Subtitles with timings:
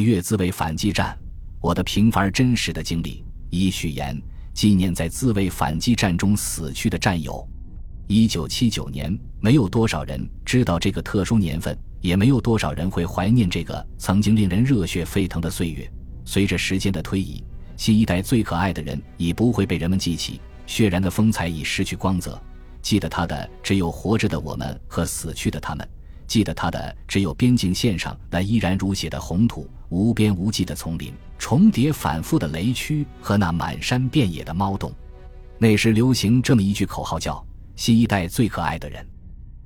[0.00, 1.16] 月自卫反击战，
[1.60, 3.24] 我的平凡而真实的经历。
[3.50, 4.20] 一序言，
[4.52, 7.46] 纪念在自卫反击战中死去的战友。
[8.06, 15.90] 一九七九年，没有多少人知道这个特殊年份，也没有多少人会怀念这个曾经令人热血沸腾的岁月。
[16.24, 17.42] 随着时间的推移，
[17.76, 22.40] 新一代最可爱的人已不会被人们记起，血燃的风采已失去光泽。
[22.82, 25.88] 记得他的只有活着的我们和死去的他们，
[26.26, 34.92] 记得他的只有边境线上那依然如血的红土、无边无际的丛林、重叠反复的雷区和那满山遍野的猫洞。
[35.58, 37.44] 那时流行这么一句口号叫。
[37.76, 39.04] 新一代最可爱的人，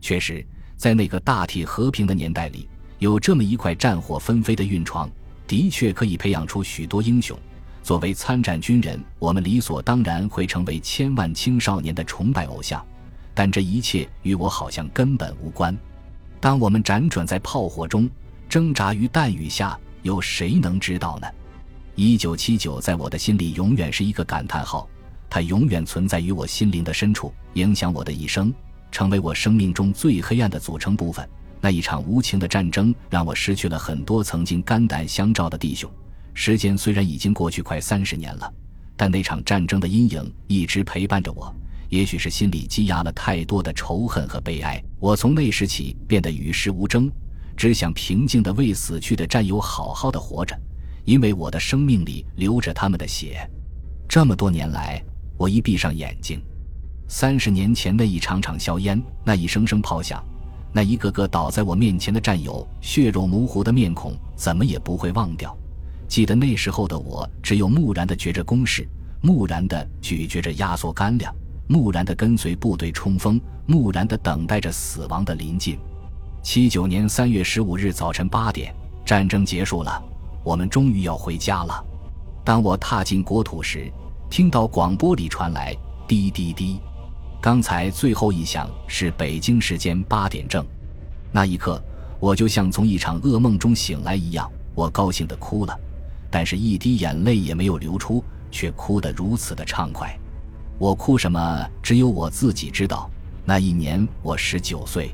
[0.00, 0.46] 确实，
[0.76, 2.68] 在那个大体和平的年代里，
[3.00, 5.10] 有这么一块战火纷飞的运床，
[5.44, 7.36] 的确可以培养出许多英雄。
[7.82, 12.80] 作为参战军人，我们理所当然会成为千万青少年的崇拜偶像。
[13.34, 15.76] 但这一切与我好像根本无关。
[16.46, 18.08] 当我们辗转在炮火中，
[18.48, 21.26] 挣扎于弹雨下，有谁能知道呢？
[21.96, 24.88] 一九七九在我的心里永远是一个感叹号。
[25.28, 28.54] 它永远存在于我心灵的深处，影响我的一生，
[28.92, 31.28] 成为我生命中最黑暗的组成部分。
[31.60, 35.90] 那一场无情的战争让我失去了很多曾经肝胆相照的弟兄。
[36.32, 38.48] 时间虽然已经过去快三十年了，
[38.96, 41.52] 但那场战争的阴影一直陪伴着我。
[41.88, 47.10] 也许是心里积压了太多的仇恨和悲哀，我从那时起变得与世无争，
[47.56, 50.58] 只想平静的为死去的战友好好的活着，
[51.04, 53.48] 因为我的生命里流着他们的血。
[54.08, 55.02] 这么多年来。
[55.38, 56.40] 我一闭上眼睛，
[57.08, 60.24] 三十年前那一场场硝烟，那一声声炮响，
[60.72, 65.54] 那一个个倒在我面前的战友血肉模糊的面孔，怎么也不会忘掉。
[66.08, 68.88] 记得那时候的我，只有木然的觉着攻势，
[69.20, 71.30] 木然的咀嚼着压缩干粮，
[71.68, 75.78] 木然地跟随部队冲锋，木然地等待着死亡的临近。
[76.42, 78.72] 七九年三月十五日早晨八点，
[79.04, 80.02] 战争结束了，
[80.44, 81.84] 我们终于要回家了。
[82.44, 83.90] 当我踏进国土时，
[84.30, 86.78] 听到广播里传来滴滴滴，
[87.40, 90.64] 刚才最后一响是北京时间八点正。
[91.32, 91.82] 那一刻，
[92.20, 95.76] 我就像从一场噩梦中醒来一样，我高兴的哭了，
[96.30, 98.22] 但是一滴眼泪也没有流出，
[98.52, 100.16] 却哭得如此的畅快。
[100.78, 103.10] 我哭什么，只有我自己知道。
[103.46, 105.10] 那一年我十九岁。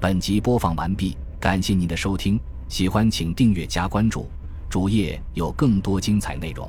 [0.00, 4.26] 本集播放完毕，感谢您的收听，喜欢请订阅加关注，
[4.70, 6.66] 主页有更多精彩内容。